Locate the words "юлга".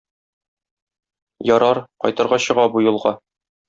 2.91-3.19